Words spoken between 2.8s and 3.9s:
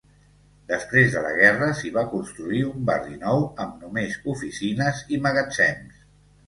barri nou amb